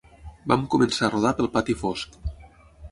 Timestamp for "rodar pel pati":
1.17-1.79